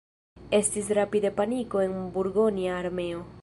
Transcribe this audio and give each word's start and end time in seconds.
Estis 0.59 0.89
rapide 0.99 1.31
paniko 1.41 1.83
en 1.85 1.95
burgonja 2.17 2.73
armeo. 2.81 3.23